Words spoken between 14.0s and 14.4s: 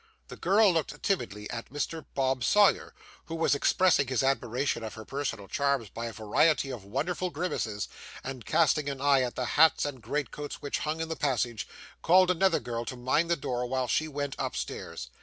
went